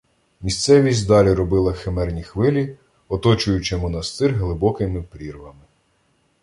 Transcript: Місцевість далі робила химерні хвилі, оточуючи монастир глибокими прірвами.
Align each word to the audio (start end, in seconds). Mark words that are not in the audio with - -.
Місцевість 0.41 1.07
далі 1.07 1.33
робила 1.33 1.73
химерні 1.73 2.23
хвилі, 2.23 2.77
оточуючи 3.09 3.77
монастир 3.77 4.33
глибокими 4.33 5.01
прірвами. 5.03 5.63